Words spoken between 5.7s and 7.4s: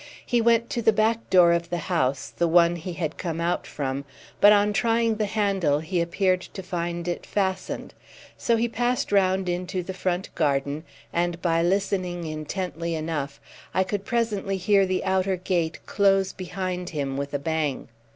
he appeared to find it